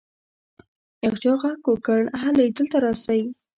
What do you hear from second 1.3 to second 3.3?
ږغ وکړ هلئ دلته راسئ.